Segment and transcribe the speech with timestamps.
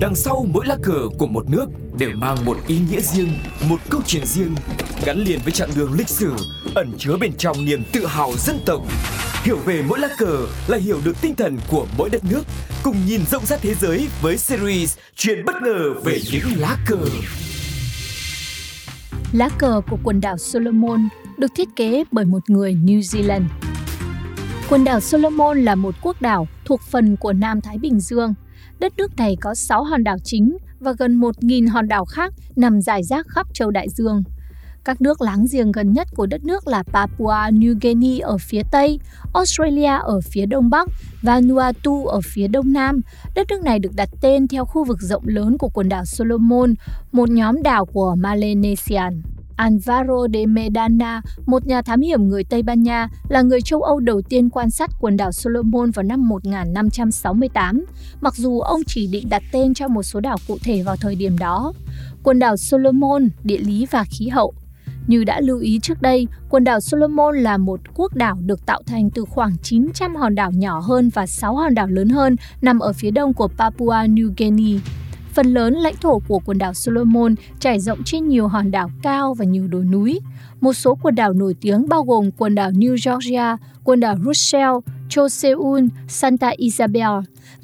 [0.00, 1.66] Đằng sau mỗi lá cờ của một nước
[1.98, 3.28] đều mang một ý nghĩa riêng,
[3.68, 4.54] một câu chuyện riêng,
[5.04, 6.32] gắn liền với chặng đường lịch sử,
[6.74, 8.82] ẩn chứa bên trong niềm tự hào dân tộc.
[9.42, 12.42] Hiểu về mỗi lá cờ là hiểu được tinh thần của mỗi đất nước,
[12.82, 16.98] cùng nhìn rộng rãi thế giới với series Chuyện bất ngờ về những lá cờ.
[19.32, 21.08] Lá cờ của quần đảo Solomon
[21.38, 23.65] được thiết kế bởi một người New Zealand.
[24.70, 28.34] Quần đảo Solomon là một quốc đảo thuộc phần của Nam Thái Bình Dương.
[28.78, 32.80] Đất nước này có 6 hòn đảo chính và gần 1.000 hòn đảo khác nằm
[32.80, 34.22] rải rác khắp châu Đại Dương.
[34.84, 38.62] Các nước láng giềng gần nhất của đất nước là Papua New Guinea ở phía
[38.72, 39.00] Tây,
[39.34, 40.88] Australia ở phía Đông Bắc
[41.22, 43.00] và Vanuatu ở phía Đông Nam.
[43.34, 46.74] Đất nước này được đặt tên theo khu vực rộng lớn của quần đảo Solomon,
[47.12, 49.22] một nhóm đảo của Melanesian.
[49.56, 54.00] Alvaro de Medana, một nhà thám hiểm người Tây Ban Nha, là người châu Âu
[54.00, 57.84] đầu tiên quan sát quần đảo Solomon vào năm 1568,
[58.20, 61.14] mặc dù ông chỉ định đặt tên cho một số đảo cụ thể vào thời
[61.14, 61.72] điểm đó.
[62.22, 64.54] Quần đảo Solomon, địa lý và khí hậu
[65.06, 68.82] như đã lưu ý trước đây, quần đảo Solomon là một quốc đảo được tạo
[68.86, 72.78] thành từ khoảng 900 hòn đảo nhỏ hơn và 6 hòn đảo lớn hơn nằm
[72.78, 74.80] ở phía đông của Papua New Guinea.
[75.36, 79.34] Phần lớn lãnh thổ của quần đảo Solomon trải rộng trên nhiều hòn đảo cao
[79.34, 80.20] và nhiều đồi núi.
[80.60, 84.78] Một số quần đảo nổi tiếng bao gồm quần đảo New Georgia, quần đảo Rochelle,
[85.08, 87.10] Choseul, Santa Isabel.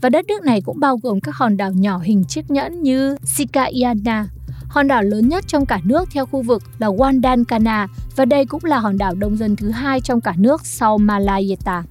[0.00, 3.16] Và đất nước này cũng bao gồm các hòn đảo nhỏ hình chiếc nhẫn như
[3.24, 4.26] Sikaiana.
[4.68, 8.64] Hòn đảo lớn nhất trong cả nước theo khu vực là Wandankana và đây cũng
[8.64, 11.82] là hòn đảo đông dân thứ hai trong cả nước sau Malayeta.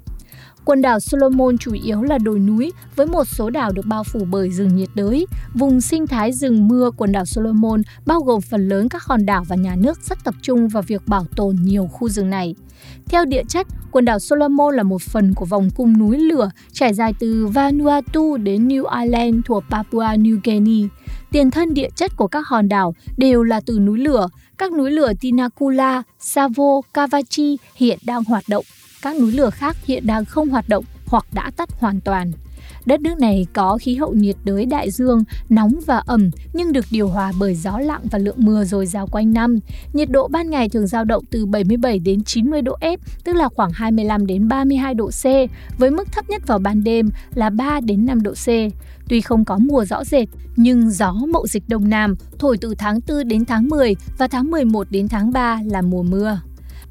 [0.66, 4.26] Quần đảo Solomon chủ yếu là đồi núi với một số đảo được bao phủ
[4.32, 5.28] bởi rừng nhiệt đới.
[5.54, 9.44] Vùng sinh thái rừng mưa quần đảo Solomon bao gồm phần lớn các hòn đảo
[9.48, 12.56] và nhà nước rất tập trung vào việc bảo tồn nhiều khu rừng này.
[13.06, 16.94] Theo địa chất, quần đảo Solomon là một phần của vòng cung núi lửa trải
[16.94, 20.90] dài từ Vanuatu đến New Ireland thuộc Papua New Guinea.
[21.32, 24.28] Tiền thân địa chất của các hòn đảo đều là từ núi lửa.
[24.58, 28.66] Các núi lửa Tinakula, Savo, Kavachi hiện đang hoạt động
[29.02, 32.32] các núi lửa khác hiện đang không hoạt động hoặc đã tắt hoàn toàn.
[32.86, 36.86] Đất nước này có khí hậu nhiệt đới đại dương, nóng và ẩm nhưng được
[36.92, 39.60] điều hòa bởi gió lặng và lượng mưa dồi dào quanh năm.
[39.94, 43.50] Nhiệt độ ban ngày thường dao động từ 77 đến 90 độ F, tức là
[43.56, 45.24] khoảng 25 đến 32 độ C,
[45.78, 48.48] với mức thấp nhất vào ban đêm là 3 đến 5 độ C.
[49.10, 53.00] Tuy không có mùa rõ rệt, nhưng gió mậu dịch đông nam thổi từ tháng
[53.08, 56.40] 4 đến tháng 10 và tháng 11 đến tháng 3 là mùa mưa.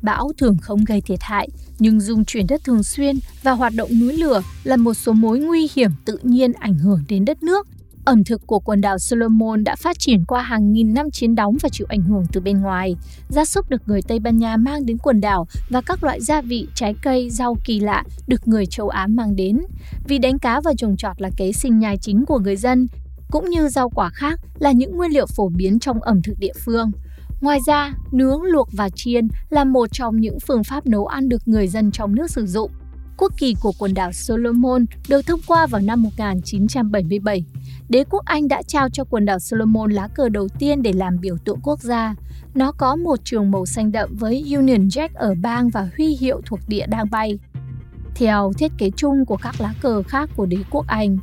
[0.03, 1.49] Bão thường không gây thiệt hại,
[1.81, 5.41] nhưng dung chuyển đất thường xuyên và hoạt động núi lửa là một số mối
[5.41, 7.67] nguy hiểm tự nhiên ảnh hưởng đến đất nước.
[8.05, 11.57] Ẩm thực của quần đảo Solomon đã phát triển qua hàng nghìn năm chiến đóng
[11.63, 12.97] và chịu ảnh hưởng từ bên ngoài.
[13.29, 16.41] Gia súc được người Tây Ban Nha mang đến quần đảo và các loại gia
[16.41, 19.61] vị, trái cây, rau kỳ lạ được người châu Á mang đến.
[20.09, 22.87] Vì đánh cá và trồng trọt là kế sinh nhai chính của người dân,
[23.31, 26.53] cũng như rau quả khác là những nguyên liệu phổ biến trong ẩm thực địa
[26.65, 26.91] phương.
[27.41, 31.49] Ngoài ra, nướng, luộc và chiên là một trong những phương pháp nấu ăn được
[31.49, 32.71] người dân trong nước sử dụng.
[33.17, 37.45] Quốc kỳ của quần đảo Solomon được thông qua vào năm 1977.
[37.89, 41.21] Đế quốc Anh đã trao cho quần đảo Solomon lá cờ đầu tiên để làm
[41.21, 42.15] biểu tượng quốc gia.
[42.55, 46.41] Nó có một trường màu xanh đậm với Union Jack ở bang và huy hiệu
[46.47, 47.39] thuộc địa đang bay.
[48.15, 51.19] Theo thiết kế chung của các lá cờ khác của đế quốc Anh,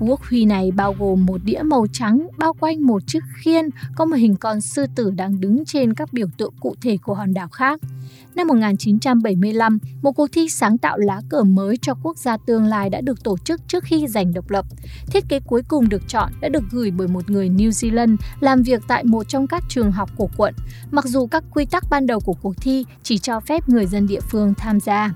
[0.00, 4.04] Quốc huy này bao gồm một đĩa màu trắng bao quanh một chiếc khiên có
[4.04, 7.34] một hình con sư tử đang đứng trên các biểu tượng cụ thể của hòn
[7.34, 7.80] đảo khác.
[8.34, 12.90] Năm 1975, một cuộc thi sáng tạo lá cờ mới cho quốc gia tương lai
[12.90, 14.66] đã được tổ chức trước khi giành độc lập.
[15.06, 18.62] Thiết kế cuối cùng được chọn đã được gửi bởi một người New Zealand làm
[18.62, 20.54] việc tại một trong các trường học của quận,
[20.90, 24.06] mặc dù các quy tắc ban đầu của cuộc thi chỉ cho phép người dân
[24.06, 25.12] địa phương tham gia.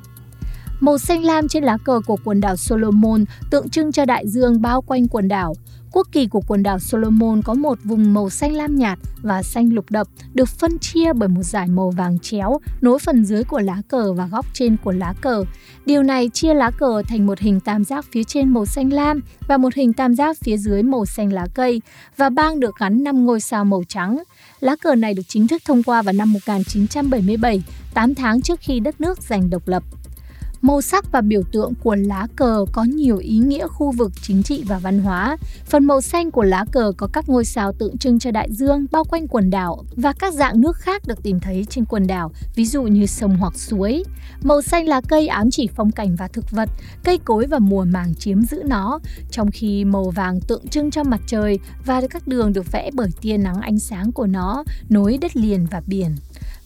[0.82, 4.62] Màu xanh lam trên lá cờ của quần đảo Solomon tượng trưng cho đại dương
[4.62, 5.54] bao quanh quần đảo.
[5.93, 9.75] Quốc kỳ của quần đảo Solomon có một vùng màu xanh lam nhạt và xanh
[9.75, 13.60] lục đậm được phân chia bởi một dải màu vàng chéo nối phần dưới của
[13.60, 15.44] lá cờ và góc trên của lá cờ.
[15.87, 19.20] Điều này chia lá cờ thành một hình tam giác phía trên màu xanh lam
[19.49, 21.82] và một hình tam giác phía dưới màu xanh lá cây
[22.17, 24.23] và bang được gắn 5 ngôi sao màu trắng.
[24.61, 27.62] Lá cờ này được chính thức thông qua vào năm 1977,
[27.94, 29.82] 8 tháng trước khi đất nước giành độc lập.
[30.62, 34.43] Màu sắc và biểu tượng của lá cờ có nhiều ý nghĩa khu vực chính
[34.43, 35.37] trị và văn hóa.
[35.67, 38.87] Phần màu xanh của lá cờ có các ngôi sao tượng trưng cho đại dương
[38.91, 42.32] bao quanh quần đảo và các dạng nước khác được tìm thấy trên quần đảo,
[42.55, 44.05] ví dụ như sông hoặc suối.
[44.43, 46.69] Màu xanh lá cây ám chỉ phong cảnh và thực vật,
[47.05, 48.99] cây cối và mùa màng chiếm giữ nó,
[49.31, 53.09] trong khi màu vàng tượng trưng cho mặt trời và các đường được vẽ bởi
[53.20, 56.17] tia nắng ánh sáng của nó nối đất liền và biển.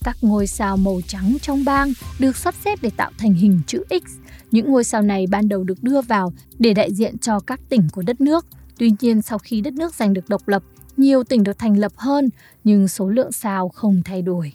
[0.03, 3.83] Các ngôi sao màu trắng trong bang được sắp xếp để tạo thành hình chữ
[3.89, 4.11] X.
[4.51, 7.87] Những ngôi sao này ban đầu được đưa vào để đại diện cho các tỉnh
[7.91, 8.45] của đất nước.
[8.77, 10.63] Tuy nhiên, sau khi đất nước giành được độc lập,
[10.97, 12.29] nhiều tỉnh được thành lập hơn,
[12.63, 14.53] nhưng số lượng sao không thay đổi.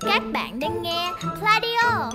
[0.00, 2.10] Các bạn đang nghe Pladio